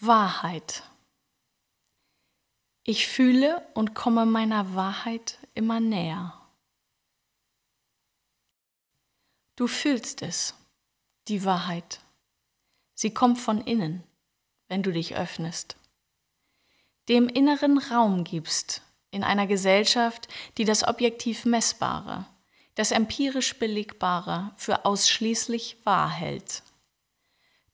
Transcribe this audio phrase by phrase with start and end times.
[0.00, 0.84] Wahrheit.
[2.84, 6.40] Ich fühle und komme meiner Wahrheit immer näher.
[9.56, 10.54] Du fühlst es,
[11.26, 12.00] die Wahrheit.
[12.94, 14.04] Sie kommt von innen,
[14.68, 15.76] wenn du dich öffnest.
[17.08, 20.28] Dem inneren Raum gibst in einer Gesellschaft,
[20.58, 22.24] die das objektiv Messbare,
[22.76, 26.62] das empirisch Belegbare für ausschließlich wahr hält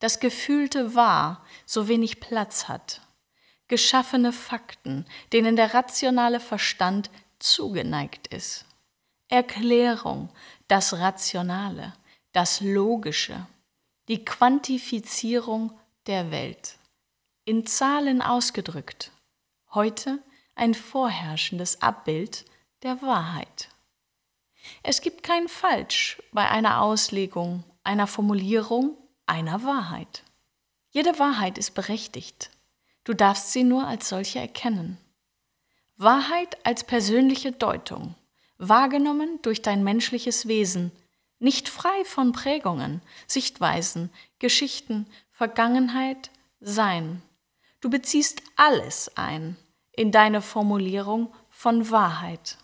[0.05, 3.01] das gefühlte Wahr so wenig Platz hat,
[3.69, 7.09] geschaffene Fakten, denen der rationale Verstand
[7.39, 8.67] zugeneigt ist,
[9.29, 10.29] Erklärung,
[10.69, 11.95] das Rationale,
[12.33, 13.47] das Logische,
[14.09, 15.73] die Quantifizierung
[16.07, 16.77] der Welt,
[17.47, 19.11] in Zahlen ausgedrückt,
[19.71, 20.23] heute
[20.55, 22.45] ein vorherrschendes Abbild
[22.83, 23.71] der Wahrheit.
[24.83, 30.23] Es gibt kein Falsch bei einer Auslegung, einer Formulierung einer Wahrheit.
[30.91, 32.51] Jede Wahrheit ist berechtigt.
[33.05, 34.99] Du darfst sie nur als solche erkennen.
[35.97, 38.15] Wahrheit als persönliche Deutung,
[38.59, 40.91] wahrgenommen durch dein menschliches Wesen,
[41.39, 47.23] nicht frei von Prägungen, Sichtweisen, Geschichten, Vergangenheit, Sein.
[47.81, 49.57] Du beziehst alles ein
[49.93, 52.59] in deine Formulierung von Wahrheit.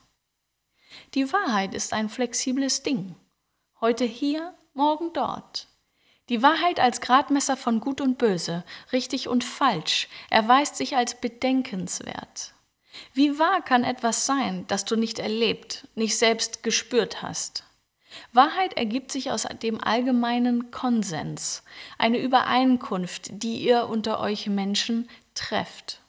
[1.14, 3.14] Die Wahrheit ist ein flexibles Ding.
[3.80, 5.69] Heute hier, morgen dort.
[6.30, 12.54] Die Wahrheit als Gradmesser von Gut und Böse, richtig und falsch, erweist sich als bedenkenswert.
[13.12, 17.64] Wie wahr kann etwas sein, das du nicht erlebt, nicht selbst gespürt hast?
[18.32, 21.64] Wahrheit ergibt sich aus dem allgemeinen Konsens,
[21.98, 26.00] eine Übereinkunft, die ihr unter euch Menschen trefft.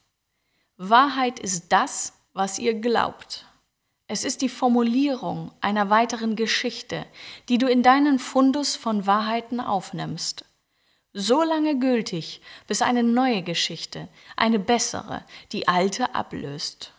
[0.78, 3.48] Wahrheit ist das, was ihr glaubt.
[4.14, 7.06] Es ist die Formulierung einer weiteren Geschichte,
[7.48, 10.44] die du in deinen Fundus von Wahrheiten aufnimmst.
[11.14, 16.92] So lange gültig, bis eine neue Geschichte, eine bessere, die alte ablöst.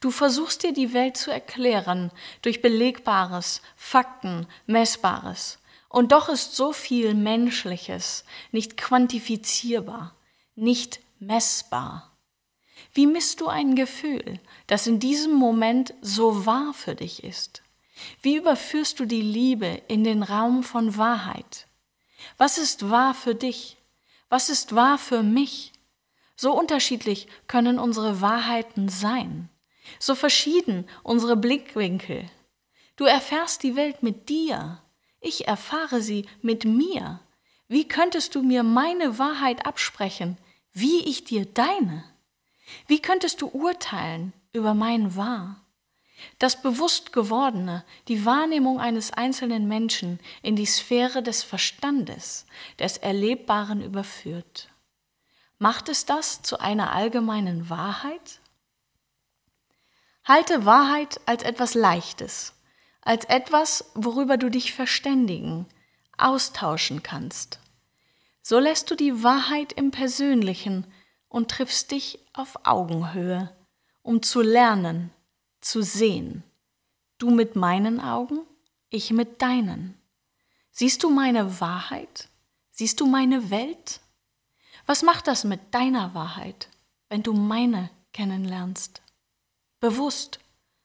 [0.00, 2.10] Du versuchst dir die Welt zu erklären
[2.42, 5.60] durch Belegbares, Fakten, Messbares.
[5.88, 10.16] Und doch ist so viel Menschliches nicht quantifizierbar,
[10.56, 12.09] nicht messbar.
[12.92, 17.62] Wie misst du ein Gefühl, das in diesem Moment so wahr für dich ist?
[18.22, 21.66] Wie überführst du die Liebe in den Raum von Wahrheit?
[22.38, 23.76] Was ist wahr für dich?
[24.28, 25.72] Was ist wahr für mich?
[26.36, 29.50] So unterschiedlich können unsere Wahrheiten sein,
[29.98, 32.30] so verschieden unsere Blickwinkel.
[32.96, 34.80] Du erfährst die Welt mit dir,
[35.20, 37.20] ich erfahre sie mit mir.
[37.68, 40.38] Wie könntest du mir meine Wahrheit absprechen,
[40.72, 42.04] wie ich dir deine?
[42.86, 45.60] Wie könntest du urteilen über mein Wahr?
[46.38, 52.46] Das bewusst gewordene, die Wahrnehmung eines einzelnen Menschen in die Sphäre des Verstandes,
[52.78, 54.68] des Erlebbaren überführt.
[55.58, 58.40] Macht es das zu einer allgemeinen Wahrheit?
[60.24, 62.54] Halte Wahrheit als etwas Leichtes,
[63.02, 65.66] als etwas, worüber du dich verständigen,
[66.16, 67.60] austauschen kannst.
[68.42, 70.86] So lässt du die Wahrheit im Persönlichen
[71.30, 73.50] und triffst dich auf Augenhöhe,
[74.02, 75.10] um zu lernen,
[75.62, 76.42] zu sehen.
[77.16, 78.40] Du mit meinen Augen,
[78.90, 79.96] ich mit deinen.
[80.70, 82.28] Siehst du meine Wahrheit?
[82.72, 84.00] Siehst du meine Welt?
[84.86, 86.68] Was macht das mit deiner Wahrheit,
[87.08, 89.00] wenn du meine kennenlernst?
[89.78, 90.40] Bewusst,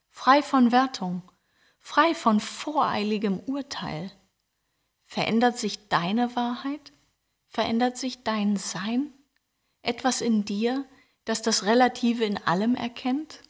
[0.09, 1.23] frei von Wertung,
[1.79, 4.11] frei von voreiligem Urteil.
[5.03, 6.91] Verändert sich deine Wahrheit?
[7.47, 9.11] Verändert sich dein Sein?
[9.87, 10.85] Etwas in dir,
[11.25, 13.41] das das Relative in allem erkennt?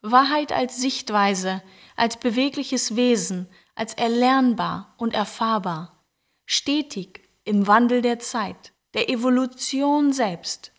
[0.00, 1.62] Wahrheit als Sichtweise,
[1.96, 6.04] als bewegliches Wesen, als erlernbar und erfahrbar,
[6.44, 10.72] stetig im Wandel der Zeit, der Evolution selbst.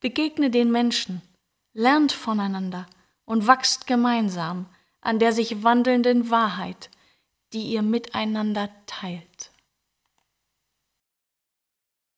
[0.00, 1.22] Begegne den Menschen,
[1.72, 2.86] lernt voneinander
[3.24, 4.66] und wachst gemeinsam
[5.00, 6.90] an der sich wandelnden Wahrheit,
[7.52, 9.50] die ihr miteinander teilt.